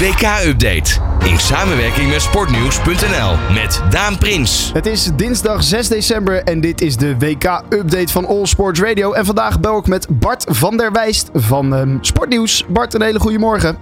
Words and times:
WK-update. 0.00 1.00
In 1.24 1.38
samenwerking 1.38 2.08
met 2.08 2.20
sportnieuws.nl 2.20 3.54
met 3.54 3.82
Daan 3.90 4.18
Prins. 4.18 4.72
Het 4.72 4.86
is 4.86 5.10
dinsdag 5.16 5.62
6 5.62 5.88
december 5.88 6.42
en 6.42 6.60
dit 6.60 6.80
is 6.80 6.96
de 6.96 7.18
WK-update 7.18 8.12
van 8.12 8.26
All 8.26 8.46
Sports 8.46 8.80
Radio. 8.80 9.12
En 9.12 9.24
vandaag 9.24 9.60
bel 9.60 9.78
ik 9.78 9.86
met 9.86 10.06
Bart 10.10 10.44
van 10.48 10.76
der 10.76 10.92
Wijst 10.92 11.30
van 11.34 11.74
ehm, 11.74 11.96
Sportnieuws. 12.00 12.66
Bart, 12.68 12.94
een 12.94 13.02
hele 13.02 13.20
goede 13.20 13.38
morgen. 13.38 13.76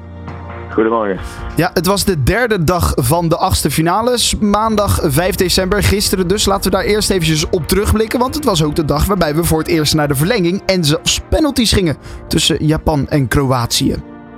Goedemorgen. 0.71 1.19
Ja, 1.57 1.71
het 1.75 1.87
was 1.87 2.05
de 2.05 2.23
derde 2.23 2.65
dag 2.65 2.93
van 2.97 3.29
de 3.29 3.37
achtste 3.37 3.71
finales. 3.71 4.39
Maandag 4.39 5.01
5 5.03 5.35
december, 5.35 5.83
gisteren 5.83 6.29
dus. 6.29 6.45
Laten 6.45 6.71
we 6.71 6.77
daar 6.77 6.87
eerst 6.87 7.11
eventjes 7.11 7.49
op 7.51 7.69
terugblikken. 7.69 8.19
Want 8.19 8.35
het 8.35 8.45
was 8.45 8.63
ook 8.63 8.75
de 8.75 8.85
dag 8.85 9.07
waarbij 9.07 9.35
we 9.35 9.45
voor 9.45 9.59
het 9.59 9.69
eerst 9.69 9.95
naar 9.95 10.09
de 10.09 10.15
verlenging 10.15 10.63
en 10.67 10.85
zelfs 10.85 11.21
penalties 11.29 11.73
gingen 11.73 11.97
tussen 12.29 12.67
Japan 12.67 13.09
en 13.09 13.29
Kroatië. 13.29 13.97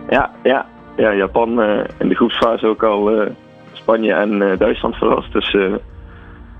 Ja, 0.08 0.30
ja, 0.42 0.66
ja 0.96 1.14
Japan 1.14 1.60
eh, 1.62 1.84
in 1.98 2.08
de 2.08 2.14
groepsfase 2.14 2.66
ook 2.66 2.82
al 2.82 3.10
eh, 3.10 3.30
Spanje 3.72 4.12
en 4.12 4.42
eh, 4.42 4.58
Duitsland 4.58 4.96
verrast. 4.96 5.32
Dus 5.32 5.50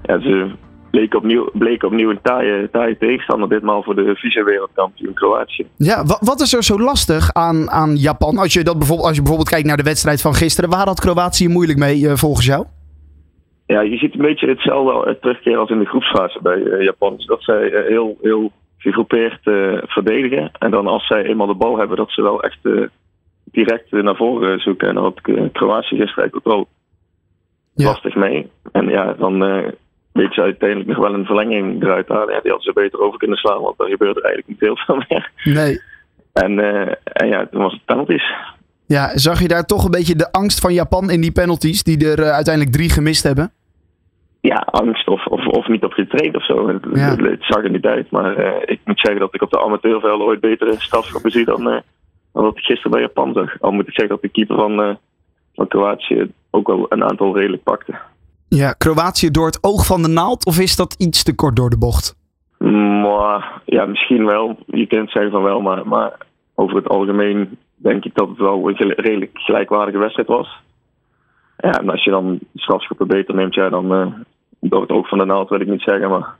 ja, 0.03 0.21
ze 0.21 0.51
bleken 0.91 1.19
opnieuw, 1.19 1.51
bleken 1.53 1.89
opnieuw 1.89 2.11
een 2.11 2.21
taaie, 2.23 2.71
taaie 2.71 2.99
tegenstander. 2.99 3.49
Ditmaal 3.49 3.83
voor 3.83 3.95
de 3.95 4.15
vice-wereldkampioen 4.15 5.15
Kroatië. 5.15 5.67
Ja, 5.77 6.05
wa- 6.05 6.19
wat 6.21 6.41
is 6.41 6.55
er 6.55 6.63
zo 6.65 6.79
lastig 6.79 7.33
aan, 7.33 7.71
aan 7.71 7.97
Japan? 7.97 8.39
Als 8.39 8.53
je, 8.53 8.65
dat 8.65 8.79
bijvoorbeeld, 8.79 9.07
als 9.07 9.17
je 9.17 9.23
bijvoorbeeld 9.23 9.51
kijkt 9.55 9.67
naar 9.67 9.77
de 9.77 9.83
wedstrijd 9.83 10.21
van 10.21 10.35
gisteren. 10.35 10.71
Waar 10.71 10.87
had 10.87 11.01
Kroatië 11.01 11.49
moeilijk 11.49 11.79
mee 11.79 12.09
volgens 12.17 12.47
jou? 12.47 12.65
Ja, 13.67 13.81
je 13.81 13.97
ziet 13.97 14.15
een 14.15 14.21
beetje 14.21 14.49
hetzelfde 14.49 15.19
terugkeren 15.21 15.59
als 15.61 15.71
in 15.71 15.79
de 15.79 15.85
groepsfase 15.85 16.39
bij 16.43 16.59
Japan. 16.85 17.17
Dus 17.17 17.27
dat 17.27 17.43
zij 17.43 17.85
heel, 17.89 18.19
heel 18.23 18.53
gegroepeerd 18.79 19.41
verdedigen. 19.87 20.51
En 20.59 20.71
dan 20.71 20.87
als 20.87 21.07
zij 21.07 21.23
eenmaal 21.25 21.47
de 21.47 21.55
bal 21.55 21.79
hebben, 21.79 21.97
dat 21.97 22.11
ze 22.11 22.23
wel 22.23 22.43
echt 22.43 22.59
direct 23.53 23.91
naar 23.91 24.17
voren 24.17 24.61
zoeken. 24.61 24.89
En 24.89 24.95
dan 24.95 25.03
had 25.05 25.19
eh, 25.23 25.43
Kroatië 25.53 25.97
gisteren 25.97 26.35
ook 26.35 26.45
wel 26.45 26.69
Ja. 27.75 27.85
lastig 27.87 28.15
mee. 28.15 28.51
En 28.73 28.89
ja, 28.89 29.13
dan 29.13 29.45
eh 29.45 29.69
weet 30.13 30.35
ze 30.35 30.41
uiteindelijk 30.41 30.89
nog 30.89 30.99
wel 30.99 31.15
een 31.15 31.25
verlenging 31.25 31.83
eruit 31.83 32.09
halen. 32.09 32.35
Ja, 32.35 32.41
die 32.41 32.51
hadden 32.51 32.73
ze 32.73 32.81
beter 32.81 33.01
over 33.01 33.19
kunnen 33.19 33.37
slaan, 33.37 33.61
want 33.61 33.79
daar 33.79 33.89
gebeurde 33.89 34.23
eigenlijk 34.23 34.49
niet 34.49 34.61
heel 34.61 34.77
veel 34.77 35.03
meer. 35.09 35.31
Nee. 35.45 35.81
En, 36.33 36.59
eh, 36.59 36.95
en 37.03 37.29
ja, 37.29 37.47
toen 37.47 37.63
was 37.63 37.73
het 37.73 37.85
penalties. 37.85 38.33
Ja, 38.87 39.19
zag 39.19 39.41
je 39.43 39.49
daar 39.49 39.65
toch 39.67 39.85
een 39.85 39.91
beetje 39.91 40.15
de 40.17 40.33
angst 40.33 40.61
van 40.61 40.73
Japan 40.75 41.11
in 41.11 41.21
die 41.21 41.33
penalties, 41.33 41.83
die 41.83 42.09
er 42.11 42.31
uiteindelijk 42.31 42.75
drie 42.77 42.91
gemist 42.91 43.23
hebben? 43.23 43.53
Ja, 44.41 44.57
angst 44.71 45.09
of, 45.09 45.27
of, 45.27 45.47
of 45.47 45.69
niet 45.69 45.85
op 45.85 45.93
getraind 45.93 46.37
of 46.37 46.45
zo. 46.45 46.69
Het, 46.69 46.85
Ja. 46.95 47.11
het, 47.11 47.21
het 47.21 47.43
zag 47.45 47.65
er 47.65 47.71
niet 47.71 47.85
uit. 47.87 48.11
Maar 48.11 48.63
ik 48.65 48.81
moet 48.85 49.01
zeggen 49.01 49.21
dat 49.21 49.35
ik 49.35 49.43
op 49.43 49.51
de 49.51 49.61
amateurvelden 49.63 50.27
ooit 50.27 50.41
betere 50.41 50.75
strafschoppen 50.79 51.31
zie 51.31 51.45
dan, 51.45 51.83
dan 52.33 52.43
wat 52.43 52.57
ik 52.57 52.65
gisteren 52.65 52.91
bij 52.91 53.01
Japan 53.01 53.33
zag. 53.33 53.61
Al 53.61 53.73
moet 53.73 53.89
ik 53.89 53.95
zeggen 53.95 54.09
dat 54.09 54.23
de 54.23 54.29
keeper 54.29 54.57
van, 54.57 54.83
eh, 54.83 54.95
van 55.55 55.69
Kroatië 55.69 56.31
ook 56.51 56.67
wel 56.67 56.87
een 56.89 57.05
aantal 57.05 57.37
redelijk 57.37 57.63
pakte. 57.63 57.95
Ja, 58.49 58.73
Kroatië 58.73 59.31
door 59.31 59.47
het 59.47 59.59
oog 59.61 59.87
van 59.87 60.03
de 60.03 60.09
naald 60.09 60.47
of 60.47 60.59
is 60.59 60.77
dat 60.77 60.95
iets 60.99 61.23
te 61.23 61.35
kort 61.35 61.57
door 61.57 61.71
de 61.71 61.79
bocht? 61.79 62.19
Maar 63.03 63.63
ja, 63.65 63.87
misschien 63.87 64.25
wel. 64.27 64.57
Je 64.67 64.87
kunt 64.87 65.11
zeggen 65.11 65.33
van 65.33 65.43
wel, 65.43 65.61
maar, 65.61 65.87
maar 65.87 66.13
over 66.55 66.77
het 66.77 66.89
algemeen 66.89 67.59
denk 67.77 68.05
ik 68.05 68.15
dat 68.15 68.29
het 68.29 68.39
wel 68.39 68.69
een 68.69 68.77
gel- 68.77 68.93
redelijk 68.97 69.31
gelijkwaardige 69.35 69.99
wedstrijd 69.99 70.29
was. 70.29 70.61
Ja, 71.59 71.79
en 71.79 71.91
als 71.91 72.05
je 72.05 72.11
dan 72.11 72.39
strafschoppen 72.55 73.07
beter 73.07 73.35
neemt, 73.35 73.55
ja, 73.55 73.69
dan 73.69 73.95
eh, 73.95 74.07
door 74.61 74.81
het 74.81 74.91
oog 74.91 75.09
van 75.09 75.19
de 75.19 75.25
naald 75.25 75.49
wil 75.49 75.61
ik 75.61 75.69
niet 75.69 75.83
zeggen, 75.83 76.11
maar 76.11 76.35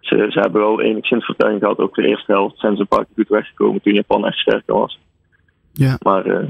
ze, 0.00 0.26
ze 0.30 0.40
hebben 0.40 0.60
wel 0.60 0.80
enigszins 0.80 1.24
fortuin 1.24 1.58
gehad. 1.58 1.78
Ook 1.78 1.94
de 1.94 2.06
eerste 2.06 2.32
helft 2.32 2.58
zijn 2.58 2.74
ze 2.74 2.80
een 2.80 2.88
paar 2.88 3.04
keer 3.04 3.14
goed 3.16 3.28
weggekomen 3.28 3.82
toen 3.82 3.94
Japan 3.94 4.26
echt 4.26 4.38
sterker 4.38 4.74
was. 4.74 4.98
Ja. 5.86 5.96
Maar 6.02 6.24
eh, 6.26 6.48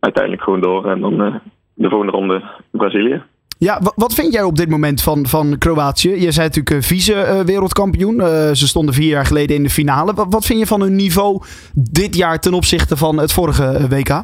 uiteindelijk 0.00 0.42
gewoon 0.42 0.60
door 0.60 0.86
en 0.90 1.00
dan 1.00 1.22
eh, 1.22 1.34
de 1.74 1.88
volgende 1.88 2.12
ronde 2.12 2.42
Brazilië. 2.70 3.22
Ja, 3.58 3.78
wa- 3.82 3.92
wat 3.96 4.14
vind 4.14 4.32
jij 4.32 4.42
op 4.42 4.56
dit 4.56 4.68
moment 4.68 5.02
van, 5.02 5.26
van 5.26 5.58
Kroatië? 5.58 6.10
Je 6.10 6.32
zei 6.32 6.46
natuurlijk 6.46 6.76
eh, 6.76 6.82
vice-wereldkampioen. 6.88 8.20
ze 8.56 8.66
stonden 8.68 8.94
vier 8.94 9.08
jaar 9.08 9.26
geleden 9.26 9.56
in 9.56 9.62
de 9.62 9.70
finale. 9.70 10.14
Wat, 10.14 10.26
wat 10.30 10.46
vind 10.46 10.58
je 10.58 10.66
van 10.66 10.80
hun 10.80 10.96
niveau 10.96 11.42
dit 11.74 12.16
jaar 12.16 12.38
ten 12.40 12.54
opzichte 12.54 12.96
van 12.96 13.18
het 13.18 13.32
vorige 13.32 13.86
WK? 13.88 14.22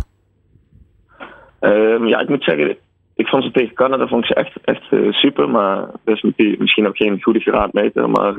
Ehm, 1.61 2.05
ja, 2.06 2.19
ik 2.21 2.28
moet 2.28 2.44
zeggen, 2.44 2.77
ik 3.15 3.27
vond 3.27 3.44
ze 3.44 3.50
tegen 3.50 3.75
Canada 3.75 4.06
vond 4.06 4.23
ik 4.25 4.28
ze 4.28 4.34
echt, 4.34 4.53
echt 4.65 4.83
super. 5.15 5.49
Maar 5.49 5.87
dat 6.05 6.15
is 6.17 6.23
misschien- 6.59 6.87
ook 6.87 6.97
geen 6.97 7.23
goede 7.23 7.41
graadmeter. 7.41 8.11
Maar 8.11 8.39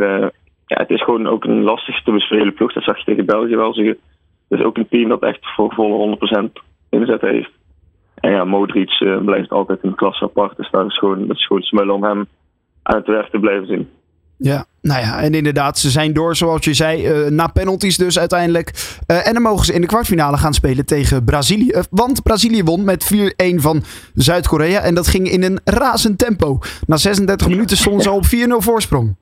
ja, 0.66 0.78
het 0.78 0.90
is 0.90 1.04
gewoon 1.04 1.28
ook 1.28 1.44
een 1.44 1.62
lastig 1.64 2.04
te 2.04 2.12
bespelen 2.12 2.54
ploeg. 2.54 2.74
Dat 2.74 2.84
zag 2.84 2.98
je 2.98 3.04
tegen 3.04 3.26
België 3.26 3.56
wel. 3.56 3.74
Ze- 3.74 3.98
Is 4.50 4.64
ook 4.64 4.78
een 4.78 4.88
team 4.90 5.10
dat 5.10 5.22
echt 5.22 5.40
voor 5.56 5.74
volle 5.74 6.18
100% 6.50 6.52
inzet 6.90 7.22
heeft. 7.22 7.52
En 8.16 8.32
ja, 8.32 8.44
Modric 8.44 8.90
eh, 8.90 9.18
blijft 9.18 9.50
altijd 9.50 9.80
een 9.82 9.96
klasse 9.96 10.24
apart. 10.24 10.58
Dus 10.58 10.72
dat 10.72 10.86
is 10.86 10.98
gewoon, 10.98 11.28
dat 11.28 11.36
is 11.36 11.46
gewoon 11.46 11.62
smullen 11.62 11.96
om 11.96 12.04
hem 12.04 12.28
aan 12.84 12.98
het 12.98 13.08
werk 13.08 13.30
te 13.30 13.40
blijven 13.40 13.68
zien. 13.68 13.90
Ja, 14.42 14.66
nou 14.82 15.02
ja, 15.02 15.22
en 15.22 15.34
inderdaad, 15.34 15.78
ze 15.78 15.90
zijn 15.90 16.14
door, 16.14 16.36
zoals 16.36 16.66
je 16.66 16.74
zei, 16.74 17.06
eh, 17.06 17.30
na 17.30 17.48
penalties 17.48 17.98
dus 17.98 18.20
uiteindelijk. 18.20 18.98
Eh, 19.08 19.28
en 19.28 19.34
dan 19.34 19.42
mogen 19.42 19.66
ze 19.66 19.74
in 19.74 19.82
de 19.82 19.88
kwartfinale 19.88 20.38
gaan 20.38 20.54
spelen 20.54 20.86
tegen 20.86 21.24
Brazilië. 21.24 21.82
Want 21.90 22.24
Brazilië 22.24 22.64
won 22.64 22.84
met 22.84 23.04
4-1 23.04 23.62
van 23.62 23.84
Zuid-Korea. 24.14 24.80
En 24.80 24.96
dat 24.96 25.08
ging 25.08 25.30
in 25.30 25.44
een 25.44 25.60
razend 25.64 26.18
tempo. 26.18 26.60
Na 26.88 26.98
36 26.98 27.48
minuten 27.50 27.78
stonden 27.78 28.02
ze 28.02 28.10
al 28.10 28.16
op 28.16 28.26
4-0 28.26 28.62
voorsprong. 28.62 29.16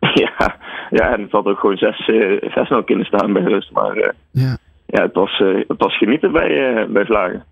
ja, 0.24 0.56
ja, 0.90 1.14
en 1.14 1.22
het 1.22 1.30
had 1.30 1.46
ook 1.46 1.58
gewoon 1.58 1.76
6 1.76 2.08
eh, 2.08 2.80
6-0 2.80 2.84
kunnen 2.84 3.06
staan 3.06 3.32
bij 3.32 3.42
rust. 3.42 3.72
Maar 3.72 3.96
eh, 3.96 4.10
Ja. 4.30 4.56
ja, 4.86 5.02
het 5.02 5.14
was, 5.14 5.40
eh, 5.40 5.54
het 5.68 5.78
was 5.78 5.98
genieten 5.98 6.32
bij, 6.32 6.86
bij 6.90 7.04
Vlagen. 7.04 7.44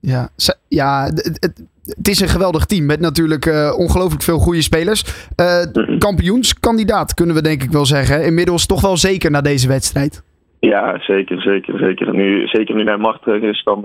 Ja, 0.00 0.28
ja 0.68 1.04
het, 1.04 1.38
het, 1.40 1.66
het 1.96 2.08
is 2.08 2.20
een 2.20 2.28
geweldig 2.28 2.64
team 2.64 2.86
met 2.86 3.00
natuurlijk 3.00 3.46
ongelooflijk 3.76 4.22
veel 4.22 4.38
goede 4.38 4.62
spelers. 4.62 5.28
Eh, 5.36 5.98
kampioenskandidaat 5.98 7.14
kunnen 7.14 7.34
we 7.34 7.42
denk 7.42 7.62
ik 7.62 7.70
wel 7.70 7.86
zeggen. 7.86 8.24
Inmiddels 8.24 8.66
toch 8.66 8.80
wel 8.80 8.96
zeker 8.96 9.30
na 9.30 9.40
deze 9.40 9.68
wedstrijd. 9.68 10.22
Ja, 10.60 10.98
zeker, 11.00 11.40
zeker, 11.40 11.78
zeker. 11.78 12.14
Nu, 12.14 12.46
zeker 12.46 12.74
nu 12.74 12.84
naar 12.84 13.00
Mart 13.00 13.22
terug 13.22 13.42
is, 13.42 13.62
dan 13.64 13.80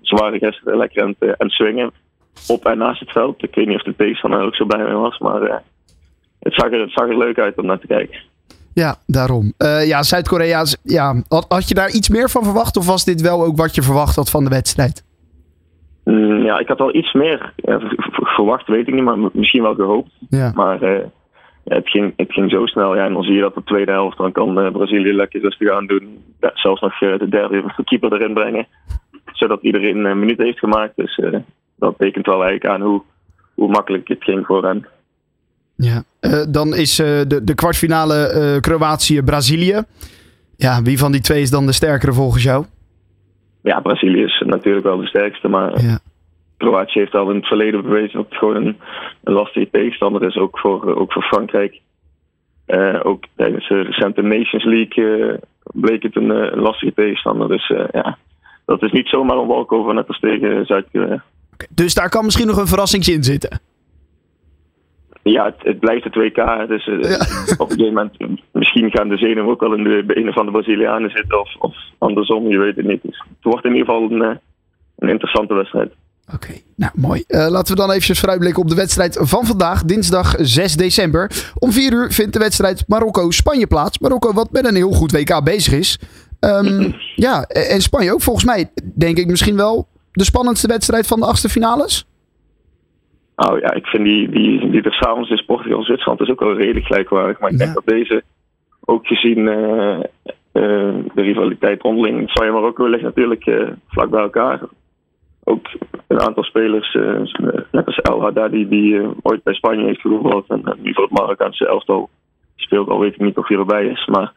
ze 0.00 0.14
waren 0.14 0.38
gisteren 0.38 0.76
lekker 0.76 1.02
aan 1.02 1.14
het, 1.18 1.28
aan 1.28 1.46
het 1.46 1.50
swingen. 1.50 1.90
Op 2.48 2.66
en 2.66 2.78
naast 2.78 3.00
het 3.00 3.10
veld. 3.10 3.42
Ik 3.42 3.54
weet 3.54 3.66
niet 3.66 3.76
of 3.76 3.82
de 3.82 3.96
tegenstander 3.96 4.40
er 4.40 4.46
ook 4.46 4.54
zo 4.54 4.64
blij 4.64 4.84
mee 4.84 4.94
was, 4.94 5.18
maar 5.18 5.62
het, 6.42 6.54
zag 6.54 6.72
er, 6.72 6.80
het 6.80 6.92
zag 6.92 7.08
er 7.08 7.18
leuk 7.18 7.38
uit 7.38 7.56
om 7.56 7.66
naar 7.66 7.78
te 7.78 7.86
kijken. 7.86 8.20
Ja, 8.74 8.96
daarom. 9.06 9.52
Eh, 9.58 9.86
ja, 9.86 10.02
Zuid-Korea, 10.02 10.64
ja, 10.82 11.22
had, 11.28 11.44
had 11.48 11.68
je 11.68 11.74
daar 11.74 11.90
iets 11.90 12.08
meer 12.08 12.30
van 12.30 12.44
verwacht? 12.44 12.76
Of 12.76 12.86
was 12.86 13.04
dit 13.04 13.20
wel 13.20 13.44
ook 13.44 13.56
wat 13.56 13.74
je 13.74 13.82
verwacht 13.82 14.16
had 14.16 14.30
van 14.30 14.44
de 14.44 14.50
wedstrijd? 14.50 15.04
Mm, 16.04 16.42
ja, 16.42 16.58
ik 16.58 16.68
had 16.68 16.80
al 16.80 16.94
iets 16.94 17.12
meer 17.12 17.52
ja, 17.56 17.80
verwacht, 18.36 18.66
weet 18.66 18.88
ik 18.88 18.94
niet, 18.94 19.04
maar 19.04 19.18
misschien 19.32 19.62
wel 19.62 19.74
gehoopt. 19.74 20.10
Ja. 20.28 20.52
Maar 20.54 20.82
eh, 20.82 21.04
ja, 21.64 21.74
het, 21.74 21.88
ging, 21.88 22.12
het 22.16 22.32
ging 22.32 22.50
zo 22.50 22.66
snel. 22.66 22.96
Ja, 22.96 23.04
en 23.04 23.12
dan 23.12 23.22
zie 23.22 23.34
je 23.34 23.40
dat 23.40 23.54
de 23.54 23.64
tweede 23.64 23.92
helft, 23.92 24.18
dan 24.18 24.32
kan 24.32 24.60
eh, 24.60 24.72
Brazilië 24.72 25.12
lekker 25.12 25.40
rustig 25.40 25.70
aan 25.70 25.86
doen. 25.86 26.24
Zelfs 26.54 26.80
nog 26.80 26.98
de 26.98 27.28
derde 27.28 27.64
keeper 27.84 28.12
erin 28.12 28.34
brengen. 28.34 28.66
Zodat 29.32 29.62
iedereen 29.62 30.04
een 30.04 30.18
minuut 30.18 30.38
heeft 30.38 30.58
gemaakt. 30.58 30.96
Dus 30.96 31.20
dat 31.76 31.94
tekent 31.98 32.26
wel 32.26 32.44
eigenlijk 32.44 32.74
aan 32.74 32.88
hoe, 32.88 33.02
hoe 33.54 33.68
makkelijk 33.68 34.08
het 34.08 34.24
ging 34.24 34.46
voor 34.46 34.64
hen. 34.64 34.86
Ja. 35.82 36.02
Eh, 36.20 36.42
dan 36.48 36.74
is 36.74 36.98
eh, 36.98 37.06
de, 37.26 37.44
de 37.44 37.54
kwartfinale 37.54 38.26
eh, 38.26 38.60
Kroatië-Brazilië. 38.60 39.82
Ja, 40.56 40.82
wie 40.82 40.98
van 40.98 41.12
die 41.12 41.20
twee 41.20 41.42
is 41.42 41.50
dan 41.50 41.66
de 41.66 41.72
sterkere 41.72 42.12
volgens 42.12 42.42
jou? 42.42 42.64
Ja, 43.62 43.80
Brazilië 43.80 44.22
is 44.22 44.42
natuurlijk 44.46 44.84
wel 44.84 44.96
de 44.96 45.06
sterkste, 45.06 45.48
maar 45.48 45.82
Ja. 45.82 45.98
Kroatië 46.56 46.98
heeft 46.98 47.14
al 47.14 47.30
in 47.30 47.36
het 47.36 47.46
verleden 47.46 47.82
bewezen 47.82 48.16
dat 48.16 48.28
het 48.28 48.38
gewoon 48.38 48.56
een, 48.56 48.76
een 49.24 49.32
lastige 49.32 49.68
tegenstander 49.70 50.26
is, 50.26 50.36
ook 50.36 50.58
voor, 50.58 50.96
ook 50.96 51.12
voor 51.12 51.22
Frankrijk. 51.22 51.80
Eh, 52.66 53.00
ook 53.02 53.24
tijdens 53.36 53.68
de 53.68 53.80
recente 53.80 54.22
Nations 54.22 54.64
League 54.64 55.38
bleek 55.62 56.02
het 56.02 56.16
een, 56.16 56.30
eh, 56.30 56.52
een 56.52 56.60
lastige 56.60 56.92
tegenstander. 56.94 57.48
Dus 57.48 57.70
eh, 57.70 57.84
ja, 57.92 58.18
dat 58.64 58.82
is 58.82 58.92
niet 58.92 59.08
zomaar 59.08 59.36
een 59.36 59.46
walkover 59.46 59.94
net 59.94 60.08
als 60.08 60.20
tegen 60.20 60.66
Zuid-Korea. 60.66 61.24
Oké, 61.52 61.66
Dus 61.70 61.94
daar 61.94 62.08
kan 62.08 62.24
misschien 62.24 62.46
nog 62.46 62.56
een 62.56 62.66
verrassingje 62.66 63.12
in 63.12 63.24
zitten. 63.24 63.60
Ja, 65.22 65.44
het, 65.44 65.54
het 65.58 65.78
blijft 65.78 66.04
het 66.04 66.14
WK. 66.14 66.68
Dus 66.68 66.86
eh, 66.86 66.94
op 67.62 67.70
een 67.70 67.76
gegeven 67.76 68.10
moment, 68.18 68.40
misschien 68.52 68.90
gaan 68.90 69.08
de 69.08 69.16
zenuwen 69.16 69.50
ook 69.50 69.60
wel 69.60 69.74
in 69.74 69.84
de 69.84 70.04
benen 70.06 70.32
van 70.32 70.46
de 70.46 70.52
Brazilianen 70.52 71.10
zitten 71.10 71.40
of, 71.40 71.56
of 71.58 71.76
andersom, 71.98 72.48
je 72.48 72.58
weet 72.58 72.76
het 72.76 72.86
niet. 72.86 73.02
Dus 73.02 73.18
het 73.18 73.36
wordt 73.52 73.64
in 73.64 73.74
ieder 73.74 73.86
geval 73.86 74.10
een, 74.10 74.22
eh, 74.22 74.36
een 74.98 75.08
interessante 75.08 75.54
wedstrijd. 75.54 75.92
Oké, 76.34 76.52
nou 76.76 76.92
mooi. 76.94 77.24
Eh, 77.26 77.48
laten 77.48 77.74
we 77.74 77.80
dan 77.80 77.90
eventjes 77.90 78.18
vooruitblikken 78.18 78.62
op 78.62 78.68
de 78.68 78.74
wedstrijd 78.74 79.18
van 79.20 79.46
vandaag, 79.46 79.84
dinsdag 79.84 80.34
6 80.38 80.76
december. 80.76 81.52
Om 81.58 81.72
4 81.72 81.92
uur 81.92 82.12
vindt 82.12 82.32
de 82.32 82.38
wedstrijd 82.38 82.84
Marokko-Spanje 82.86 83.66
plaats. 83.66 83.98
Marokko 83.98 84.32
wat 84.32 84.52
met 84.52 84.66
een 84.66 84.74
heel 84.74 84.92
goed 84.92 85.12
WK 85.12 85.44
bezig 85.44 85.72
is. 85.72 85.98
Ehm, 86.40 86.92
ja, 87.14 87.42
en 87.42 87.80
Spanje 87.80 88.12
ook 88.12 88.22
volgens 88.22 88.44
mij, 88.44 88.70
denk 88.94 89.18
ik 89.18 89.26
misschien 89.26 89.56
wel 89.56 89.88
de 90.12 90.24
spannendste 90.24 90.66
wedstrijd 90.66 91.06
van 91.06 91.20
de 91.20 91.26
achtste 91.26 91.48
finales. 91.48 92.06
Nou 93.42 93.60
ja, 93.60 93.72
ik 93.72 93.86
vind 93.86 94.04
die, 94.04 94.28
die, 94.28 94.70
die 94.70 94.82
er 94.82 94.92
s'avonds 94.92 95.30
is 95.30 95.44
Portugal-Zwitserland 95.44 96.20
is 96.20 96.30
ook 96.30 96.40
wel 96.40 96.56
redelijk 96.56 96.86
gelijkwaardig. 96.86 97.38
Maar 97.40 97.50
ik 97.50 97.58
denk 97.58 97.74
dat 97.74 97.86
deze, 97.86 98.22
ook 98.84 99.06
gezien 99.06 99.48
eh, 99.48 100.00
de 100.52 101.22
rivaliteit 101.22 101.82
onderling, 101.82 102.30
Spanje 102.30 102.50
en 102.50 102.56
Marokko 102.56 102.86
ligt 102.86 103.02
natuurlijk 103.02 103.46
eh, 103.46 103.68
vlak 103.88 104.10
bij 104.10 104.20
elkaar. 104.20 104.60
Ook 105.44 105.66
een 106.06 106.20
aantal 106.20 106.42
spelers, 106.42 106.92
net 107.70 107.86
als 107.86 108.00
El 108.00 108.20
Haddadi, 108.20 108.68
die 108.68 109.00
ooit 109.22 109.42
bij 109.42 109.54
Spanje 109.54 109.84
heeft 109.84 110.00
gevoetbald 110.00 110.48
en 110.48 110.62
nu 110.78 110.94
voor 110.94 111.04
het 111.04 111.12
Marokkaanse 111.12 111.66
elftal 111.66 112.10
speelt, 112.56 112.88
al 112.88 112.98
weet 112.98 113.14
ik 113.14 113.20
niet 113.20 113.36
of 113.36 113.48
hij 113.48 113.58
erbij 113.58 113.86
is. 113.86 114.06
Maar 114.06 114.32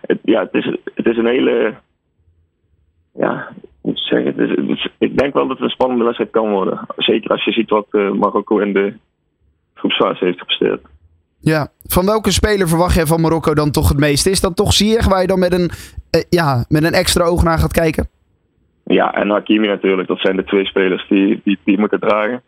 het, 0.00 0.18
ja, 0.22 0.40
het, 0.40 0.54
is, 0.54 0.76
het 0.94 1.06
is 1.06 1.16
een 1.16 1.26
hele. 1.26 1.74
Ja, 3.12 3.48
moet 3.86 3.98
zeggen. 3.98 4.34
Het 4.36 4.68
is, 4.68 4.88
ik 4.98 5.18
denk 5.18 5.34
wel 5.34 5.46
dat 5.46 5.56
het 5.56 5.66
een 5.66 5.70
spannende 5.70 6.04
wedstrijd 6.04 6.30
kan 6.30 6.50
worden. 6.50 6.86
Zeker 6.96 7.30
als 7.30 7.44
je 7.44 7.52
ziet 7.52 7.70
wat 7.70 7.86
Marokko 7.92 8.58
in 8.58 8.72
de 8.72 8.94
groepsfase 9.74 10.24
heeft 10.24 10.38
gepresteerd. 10.38 10.80
Ja, 11.40 11.68
van 11.84 12.06
welke 12.06 12.30
speler 12.30 12.68
verwacht 12.68 12.94
jij 12.94 13.06
van 13.06 13.20
Marokko 13.20 13.54
dan 13.54 13.70
toch 13.70 13.88
het 13.88 13.98
meeste? 13.98 14.30
Is 14.30 14.40
dat 14.40 14.56
toch 14.56 14.72
Ziyech 14.72 15.08
waar 15.08 15.20
je 15.20 15.26
dan 15.26 15.38
met 15.38 15.52
een, 15.52 15.70
uh, 16.16 16.22
ja, 16.28 16.64
met 16.68 16.84
een 16.84 16.92
extra 16.92 17.24
oog 17.24 17.42
naar 17.42 17.58
gaat 17.58 17.72
kijken? 17.72 18.08
Ja, 18.84 19.14
en 19.14 19.30
Hakimi 19.30 19.66
natuurlijk. 19.66 20.08
Dat 20.08 20.20
zijn 20.20 20.36
de 20.36 20.44
twee 20.44 20.64
spelers 20.64 21.08
die, 21.08 21.40
die, 21.44 21.58
die 21.64 21.78
moeten 21.78 22.00
dragen. 22.00 22.42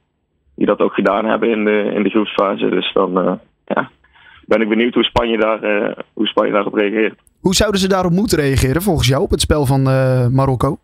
Die 0.55 0.67
dat 0.67 0.81
ook 0.81 0.94
gedaan 0.94 1.25
hebben 1.25 1.50
in 1.50 1.64
de, 1.64 1.93
in 1.94 2.02
de 2.02 2.11
groepsfase. 2.11 2.69
Dus 2.69 2.93
dan 2.93 3.19
uh, 3.19 3.32
ja, 3.64 3.90
ben 4.46 4.61
ik 4.61 4.69
benieuwd 4.69 4.94
hoe 4.94 5.05
Spanje, 5.05 5.38
daar, 5.38 5.61
hoe 6.12 6.26
Spanje 6.26 6.52
daarop 6.52 6.75
reageert. 6.75 7.19
Hoe 7.40 7.55
zouden 7.55 7.81
ze 7.81 7.88
daarop 7.88 8.12
moeten 8.12 8.38
reageren 8.38 8.82
volgens 8.82 9.08
jou 9.08 9.23
op 9.23 9.31
het 9.31 9.40
spel 9.40 9.67
van 9.67 9.82
Marokko? 10.32 10.79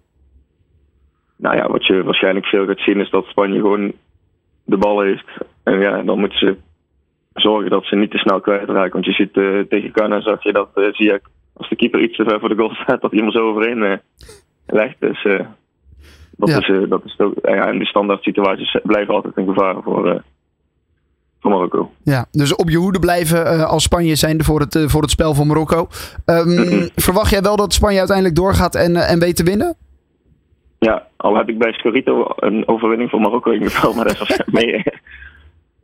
Nou 1.36 1.56
ja, 1.56 1.69
wat 1.70 1.86
je 1.86 2.02
waarschijnlijk 2.02 2.46
veel 2.46 2.66
gaat 2.66 2.78
zien 2.78 3.00
is 3.00 3.10
dat 3.10 3.25
Spanje 3.25 3.60
gewoon 3.60 3.92
de 4.64 4.76
bal 4.76 5.00
heeft. 5.00 5.26
En 5.62 5.78
ja, 5.78 6.02
dan 6.02 6.19
moeten 6.19 6.38
ze 6.38 6.56
zorgen 7.34 7.70
dat 7.70 7.84
ze 7.84 7.96
niet 7.96 8.10
te 8.10 8.19
snel 8.19 8.40
kwijtraken. 8.40 8.92
Want 8.92 9.04
je 9.04 9.12
ziet 9.12 9.36
uh, 9.36 9.60
tegen 9.60 9.90
Ghana 9.92 10.20
zag 10.20 10.42
je 10.42 10.52
dat, 10.52 10.69
uh, 10.75 10.92
zie 10.92 11.06
je, 11.06 11.20
als 11.52 11.69
de 11.69 11.76
keeper 11.76 12.00
iets 12.00 12.16
te 12.16 12.25
ver 12.25 12.40
voor 12.40 12.48
de 12.48 12.54
goal 12.54 12.75
staat, 12.75 13.00
dat 13.02 13.10
hij 13.10 13.20
hem 13.20 13.31
zo 13.31 13.48
overheen 13.48 13.78
uh, 13.78 13.92
legt. 14.66 14.96
Dus 14.98 15.22
dat, 16.36 16.48
ja. 16.48 16.56
is, 16.58 16.88
dat 16.88 17.04
is 17.04 17.19
ook, 17.19 17.34
ja, 17.42 17.69
en 17.69 17.78
die 17.78 17.87
standaard 17.87 18.22
situaties 18.22 18.78
blijven 18.82 19.14
altijd 19.14 19.37
een 19.37 19.46
gevaar 19.46 19.82
voor, 19.82 20.22
voor 21.40 21.50
Marokko. 21.50 21.90
Ja, 22.02 22.26
dus 22.30 22.54
op 22.54 22.70
je 22.70 22.76
hoede 22.76 22.98
blijven 22.98 23.69
als 23.69 23.82
Spanje 23.82 24.14
zijnde 24.14 24.44
voor 24.44 24.60
het, 24.60 24.84
voor 24.87 25.02
het 25.02 25.10
spel 25.10 25.34
van 25.34 25.46
Marokko. 25.46 25.88
Um, 26.26 26.88
Verwacht 26.96 27.30
jij 27.30 27.42
wel 27.42 27.56
dat 27.56 27.72
Spanje 27.72 27.98
uiteindelijk 27.98 28.37
doorgaat 28.37 28.75
en, 28.75 28.96
en 28.96 29.19
weet 29.19 29.37
te 29.37 29.44
winnen? 29.44 29.76
Ja, 30.84 31.06
al 31.16 31.36
heb 31.36 31.48
ik 31.48 31.58
bij 31.58 31.72
Scorito 31.72 32.32
een 32.36 32.69
overwinning 32.69 33.10
voor 33.10 33.20
Marokko 33.20 33.50
ingevuld, 33.50 33.94
maar 33.94 34.04
dat 34.04 34.20
is 34.20 34.40
mee, 34.60 34.84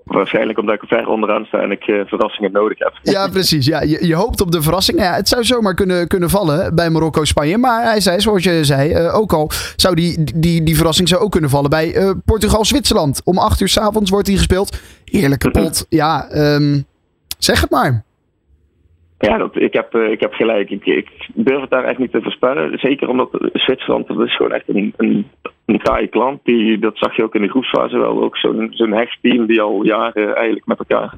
Waarschijnlijk 0.04 0.58
omdat 0.58 0.74
ik 0.74 0.88
ver 0.88 1.06
onderaan 1.06 1.44
sta 1.44 1.58
en 1.58 1.70
ik 1.70 1.86
uh, 1.86 2.00
verrassingen 2.06 2.52
nodig 2.52 2.78
heb. 2.78 2.98
Ja, 3.02 3.28
precies. 3.28 3.66
Ja, 3.66 3.82
je, 3.82 4.06
je 4.06 4.14
hoopt 4.14 4.40
op 4.40 4.50
de 4.50 4.62
verrassing. 4.62 4.98
Ja, 4.98 5.14
het 5.14 5.28
zou 5.28 5.44
zomaar 5.44 5.74
kunnen, 5.74 6.08
kunnen 6.08 6.30
vallen 6.30 6.74
bij 6.74 6.90
Marokko-Spanje. 6.90 7.58
Maar 7.58 7.82
hij 7.82 8.00
zei, 8.00 8.20
zoals 8.20 8.44
je 8.44 8.64
zei, 8.64 8.94
uh, 8.94 9.14
ook 9.14 9.32
al 9.32 9.50
zou 9.76 9.94
die, 9.94 10.24
die, 10.34 10.62
die 10.62 10.76
verrassing 10.76 11.08
zou 11.08 11.22
ook 11.22 11.30
kunnen 11.30 11.50
vallen 11.50 11.70
bij 11.70 11.96
uh, 11.96 12.10
Portugal-Zwitserland. 12.24 13.20
Om 13.24 13.38
acht 13.38 13.60
uur 13.60 13.68
s 13.68 13.78
avonds 13.78 14.10
wordt 14.10 14.26
hij 14.26 14.36
gespeeld. 14.36 14.80
Heerlijke 15.04 15.50
pot. 15.50 15.86
Ja, 15.88 16.28
um, 16.32 16.84
zeg 17.38 17.60
het 17.60 17.70
maar. 17.70 18.04
Ja, 19.20 19.38
dat, 19.38 19.56
ik, 19.56 19.72
heb, 19.72 19.94
ik 19.94 20.20
heb 20.20 20.32
gelijk. 20.32 20.70
Ik, 20.70 20.86
ik 20.86 21.28
durf 21.34 21.60
het 21.60 21.70
daar 21.70 21.84
echt 21.84 21.98
niet 21.98 22.12
te 22.12 22.22
voorspellen. 22.22 22.78
Zeker 22.78 23.08
omdat 23.08 23.50
Zwitserland, 23.52 24.06
dat 24.06 24.20
is 24.20 24.36
gewoon 24.36 24.52
echt 24.52 24.68
een, 24.68 24.94
een 24.96 25.26
een 25.72 25.82
taaie 25.82 26.06
klant. 26.06 26.40
Die, 26.44 26.78
dat 26.78 26.96
zag 26.96 27.16
je 27.16 27.24
ook 27.24 27.34
in 27.34 27.42
de 27.42 27.48
groepsfase 27.48 27.98
wel. 27.98 28.22
Ook 28.22 28.36
zo'n 28.36 28.68
zo'n 28.70 28.92
hechtteam 28.92 29.46
die 29.46 29.60
al 29.60 29.84
jaren 29.84 30.34
eigenlijk 30.34 30.66
met 30.66 30.78
elkaar 30.78 31.14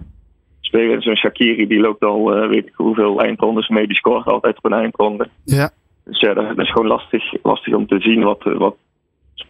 spelen. 0.61 1.03
Zo'n 1.03 1.17
Shakiri 1.17 1.67
die 1.67 1.81
loopt 1.81 2.03
al 2.03 2.37
uh, 2.37 2.49
weet 2.49 2.67
ik 2.67 2.73
hoeveel 2.75 3.21
eindrondes 3.21 3.69
mee. 3.69 3.87
Die 3.87 3.97
scoort 3.97 4.27
altijd 4.27 4.57
op 4.57 4.65
een 4.65 4.73
eindronde. 4.73 5.29
Ja. 5.45 5.71
Dus 6.05 6.21
ja, 6.21 6.35
dat, 6.35 6.59
is 6.59 6.71
gewoon 6.71 6.87
lastig, 6.87 7.43
lastig 7.43 7.75
om 7.75 7.87
te 7.87 8.01
zien 8.01 8.23
wat, 8.23 8.43
wat 8.43 8.77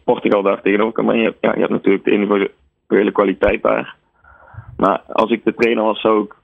Portugal 0.05 0.43
daar 0.43 0.63
tegenover 0.63 0.93
kan. 0.93 1.05
Maar 1.05 1.17
je, 1.17 1.35
ja, 1.41 1.53
je 1.55 1.61
hebt 1.61 1.73
natuurlijk 1.73 2.05
de 2.05 2.11
individuele 2.11 3.13
kwaliteit 3.13 3.63
daar. 3.63 3.97
Maar 4.77 5.01
als 5.09 5.31
ik 5.31 5.45
de 5.45 5.55
trainer 5.55 5.85
was, 5.85 6.01
zou 6.01 6.25
ik 6.25 6.35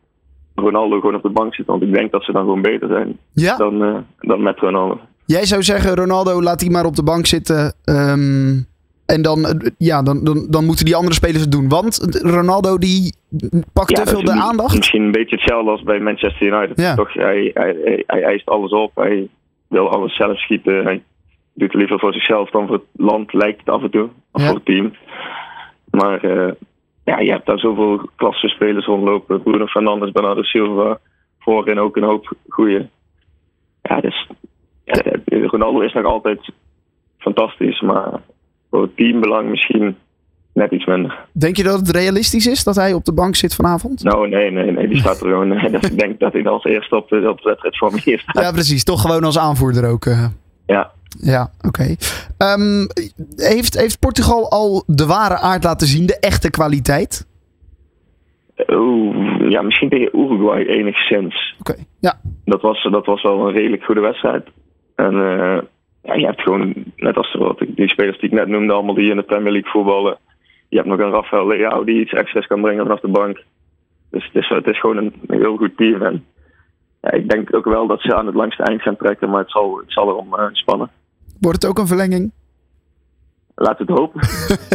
Ronaldo 0.58 1.00
gewoon 1.00 1.14
op 1.14 1.22
de 1.22 1.31
bank 1.31 1.55
zitten. 1.55 1.78
Want 1.78 1.87
ik 1.87 1.94
denk 1.94 2.12
dat 2.12 2.25
ze 2.25 2.32
dan 2.32 2.43
gewoon 2.43 2.62
beter 2.62 2.88
zijn 2.88 3.19
ja? 3.32 3.56
dan, 3.56 3.82
uh, 3.82 3.96
dan 4.19 4.43
met 4.43 4.58
Ronaldo. 4.58 5.00
Jij 5.26 5.44
zou 5.44 5.62
zeggen, 5.62 5.94
Ronaldo, 5.94 6.43
laat 6.43 6.60
hij 6.60 6.70
maar 6.70 6.84
op 6.84 6.96
de 6.96 7.02
bank 7.02 7.26
zitten. 7.26 7.75
Um, 7.84 8.66
en 9.06 9.22
dan, 9.22 9.62
ja, 9.78 10.02
dan, 10.02 10.25
dan, 10.25 10.46
dan 10.50 10.64
moeten 10.64 10.84
die 10.84 10.96
andere 10.96 11.14
spelers 11.14 11.40
het 11.40 11.52
doen. 11.52 11.69
Want 11.69 12.20
Ronaldo 12.22 12.78
die 12.78 13.14
pakt 13.72 13.94
te 13.94 14.06
veel 14.06 14.25
de 14.25 14.32
aandacht. 14.32 14.76
Misschien 14.76 15.02
een 15.02 15.12
beetje 15.12 15.37
hetzelfde 15.37 15.70
als 15.70 15.82
bij 15.82 16.00
Manchester 16.00 16.46
United. 16.46 16.81
Ja. 16.81 16.94
Toch, 16.94 17.12
hij, 17.12 17.50
hij, 17.55 17.76
hij, 17.84 18.05
hij 18.06 18.22
eist 18.22 18.49
alles 18.49 18.70
op. 18.70 18.90
Hij 18.94 19.28
wil 19.69 19.90
alles 19.90 20.16
zelf 20.16 20.38
schieten. 20.38 20.84
Hij 20.84 21.02
doet 21.55 21.72
het 21.72 21.75
liever 21.75 21.99
voor 21.99 22.12
zichzelf 22.12 22.50
dan 22.50 22.66
voor 22.66 22.76
het 22.76 23.05
land, 23.06 23.32
lijkt 23.32 23.58
het 23.58 23.69
af 23.69 23.82
en 23.82 23.90
toe. 23.90 24.08
Of 24.32 24.46
voor 24.46 24.55
het 24.55 24.64
team. 24.64 24.93
Maar 25.90 26.25
uh, 26.25 26.52
ja, 27.08 27.19
je 27.19 27.31
hebt 27.31 27.46
daar 27.46 27.58
zoveel 27.58 28.10
klasse 28.16 28.49
spelers 28.49 28.87
rondlopen. 28.87 29.43
Bruno 29.43 29.66
Fernandes, 29.66 30.12
Bernardo 30.12 30.43
Silva. 30.43 30.99
Voorin 31.38 31.78
ook 31.78 31.96
een 31.96 32.02
hoop 32.02 32.34
goede. 32.49 32.88
Ja, 33.82 34.00
dus 34.00 34.28
ja, 34.84 35.02
Ronaldo 35.26 35.81
is 35.81 35.93
nog 35.93 36.05
altijd 36.05 36.50
fantastisch, 37.19 37.81
maar 37.81 38.20
voor 38.70 38.82
het 38.82 38.96
teambelang 38.96 39.49
misschien 39.50 39.96
net 40.52 40.70
iets 40.70 40.87
minder. 40.87 41.19
Denk 41.32 41.56
je 41.56 41.62
dat 41.62 41.78
het 41.78 41.90
realistisch 41.90 42.46
is 42.46 42.64
dat 42.64 42.76
hij 42.76 42.93
op 42.93 43.05
de 43.05 43.12
bank 43.12 43.37
zit 43.37 43.55
vanavond? 43.55 44.02
Nou, 44.02 44.28
nee, 44.28 44.50
nee, 44.50 44.70
nee. 44.70 44.88
Die 44.88 44.99
staat 44.99 45.20
er 45.20 45.28
gewoon. 45.28 45.52
ik 45.52 45.99
denk 45.99 46.20
dat 46.20 46.32
hij 46.32 46.46
als 46.46 46.64
eerste 46.64 46.96
op, 46.96 47.12
op 47.12 47.40
de 47.40 47.40
wedstrijd 47.43 47.78
voor 47.78 47.93
me 47.93 47.99
staat. 47.99 48.44
Ja, 48.44 48.52
precies. 48.52 48.84
Toch 48.84 49.00
gewoon 49.00 49.25
als 49.25 49.38
aanvoerder 49.38 49.90
ook. 49.90 50.05
Uh. 50.05 50.26
Ja. 50.66 50.90
Ja, 51.20 51.50
oké. 51.66 51.66
Okay. 51.69 51.96
Um, 52.55 52.87
heeft, 53.37 53.78
heeft 53.78 53.99
Portugal 53.99 54.50
al 54.50 54.82
de 54.87 55.06
ware 55.06 55.38
aard 55.38 55.64
laten 55.64 55.87
zien, 55.87 56.06
de 56.06 56.19
echte 56.20 56.50
kwaliteit? 56.50 57.26
Oeh, 58.66 59.50
ja, 59.50 59.62
misschien 59.62 59.88
tegen 59.88 60.19
Uruguay 60.19 60.62
enigszins. 60.62 61.56
Oké, 61.60 61.70
okay. 61.70 61.84
ja. 62.00 62.20
Dat 62.44 62.62
was, 62.62 62.88
dat 62.90 63.06
was 63.06 63.22
wel 63.22 63.49
een 63.49 63.55
redelijk 63.55 63.84
goede 63.84 64.00
wedstrijd. 64.00 64.49
En 64.94 65.14
uh, 65.14 65.58
ja, 66.02 66.14
je 66.14 66.26
hebt 66.26 66.40
gewoon, 66.40 66.75
net 66.96 67.16
als 67.16 67.32
de, 67.32 67.72
die 67.75 67.88
spelers 67.88 68.19
die 68.19 68.31
ik 68.31 68.34
net 68.34 68.49
noemde, 68.49 68.72
allemaal 68.72 68.94
die 68.94 69.10
in 69.10 69.16
de 69.16 69.22
Premier 69.22 69.52
League 69.52 69.70
voetballen. 69.70 70.19
Je 70.69 70.76
hebt 70.76 70.88
nog 70.88 70.99
een 70.99 71.10
Rafael 71.10 71.46
Leao 71.46 71.84
die 71.84 72.00
iets 72.00 72.12
extra's 72.12 72.46
kan 72.46 72.60
brengen 72.60 72.82
vanaf 72.82 73.00
de 73.00 73.08
bank. 73.08 73.43
Dus 74.10 74.25
het 74.25 74.34
is, 74.34 74.49
het 74.49 74.66
is 74.66 74.81
gewoon 74.81 74.96
een, 74.96 75.12
heel 75.26 75.56
goed 75.56 75.76
team. 75.76 76.02
En 76.02 76.25
ja, 77.00 77.10
ik 77.10 77.28
denk 77.28 77.55
ook 77.55 77.64
wel 77.64 77.87
dat 77.87 78.00
ze 78.00 78.14
aan 78.14 78.26
het 78.26 78.34
langste 78.34 78.62
eind 78.62 78.82
gaan 78.82 78.96
trekken, 78.96 79.31
maar 79.31 79.40
het 79.40 79.50
zal, 79.50 79.76
het 79.76 79.93
zal 79.93 80.08
erom 80.08 80.34
uh, 80.34 80.46
spannen. 80.52 80.90
Wordt 81.40 81.62
het 81.62 81.70
ook 81.70 81.79
een 81.79 81.87
verlenging? 81.87 82.32
Laat 83.55 83.79
het 83.79 83.88
hopen. 83.88 84.20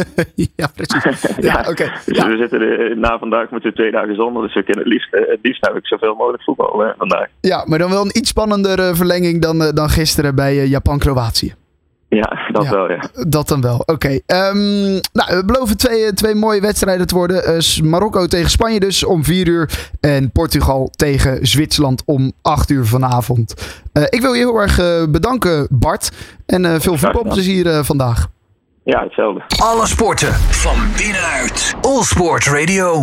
ja, 0.56 0.68
precies. 0.74 1.36
Ja, 1.50 1.64
oké. 1.68 1.92
Dus 2.06 2.16
ja. 2.16 2.28
we 2.28 2.36
zitten 2.36 2.60
er, 2.60 2.98
na 2.98 3.18
vandaag 3.18 3.50
moeten 3.50 3.70
we 3.70 3.76
twee 3.76 3.90
dagen 3.90 4.14
zonder. 4.14 4.42
Dus 4.42 4.54
we 4.54 4.62
kunnen 4.62 4.84
het 4.84 4.92
liefst, 4.92 5.10
het 5.10 5.38
liefst 5.42 5.66
heb 5.66 5.76
ik 5.76 5.86
zoveel 5.86 6.14
mogelijk 6.14 6.42
voetbal 6.42 6.84
uh, 6.84 6.90
vandaag. 6.98 7.26
Ja, 7.40 7.64
maar 7.66 7.78
dan 7.78 7.90
wel 7.90 8.04
een 8.04 8.18
iets 8.18 8.28
spannendere 8.28 8.94
verlenging 8.94 9.42
dan, 9.42 9.58
dan 9.58 9.88
gisteren 9.88 10.34
bij 10.34 10.66
Japan-Kroatië. 10.66 11.54
Ja, 12.14 12.48
dat 12.52 12.64
ja, 12.64 12.70
wel, 12.70 12.90
ja. 12.90 13.08
Dat 13.28 13.48
dan 13.48 13.60
wel, 13.60 13.76
oké. 13.78 13.92
Okay. 13.92 14.22
Um, 14.26 15.00
nou, 15.12 15.36
we 15.36 15.42
beloven 15.46 15.76
twee, 15.76 16.12
twee 16.12 16.34
mooie 16.34 16.60
wedstrijden 16.60 17.06
te 17.06 17.14
worden. 17.14 17.56
Uh, 17.56 17.82
Marokko 17.82 18.26
tegen 18.26 18.50
Spanje 18.50 18.80
dus 18.80 19.04
om 19.04 19.24
vier 19.24 19.48
uur. 19.48 19.90
En 20.00 20.30
Portugal 20.30 20.90
tegen 20.96 21.46
Zwitserland 21.46 22.02
om 22.04 22.32
acht 22.42 22.70
uur 22.70 22.86
vanavond. 22.86 23.54
Uh, 23.92 24.02
ik 24.08 24.20
wil 24.20 24.32
je 24.32 24.38
heel 24.38 24.60
erg 24.60 24.80
uh, 24.80 25.04
bedanken, 25.08 25.66
Bart. 25.70 26.10
En 26.46 26.80
veel 26.80 26.96
voetbalplezier 26.96 27.84
vandaag. 27.84 28.26
Ja, 28.84 29.02
hetzelfde. 29.02 29.42
Alle 29.62 29.86
sporten 29.86 30.32
van 30.34 30.76
binnenuit. 30.96 31.74
All 31.80 32.02
Sport 32.02 32.46
Radio. 32.46 33.02